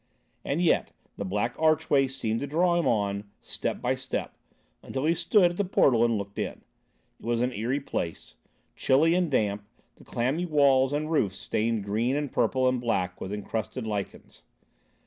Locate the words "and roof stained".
10.91-11.83